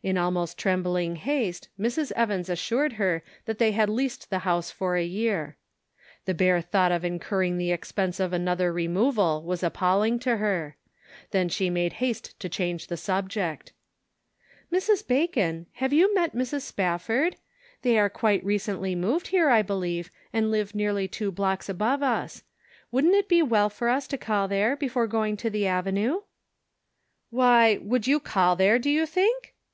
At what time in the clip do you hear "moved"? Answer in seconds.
18.94-19.26